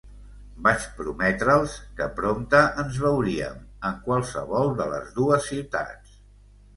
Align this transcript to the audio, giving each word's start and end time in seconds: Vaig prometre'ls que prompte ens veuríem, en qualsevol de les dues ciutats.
Vaig 0.67 0.85
prometre'ls 0.99 1.75
que 1.99 2.07
prompte 2.19 2.61
ens 2.83 2.97
veuríem, 3.03 3.59
en 3.91 3.99
qualsevol 4.07 4.73
de 4.81 4.89
les 4.95 5.13
dues 5.19 5.47
ciutats. 5.51 6.17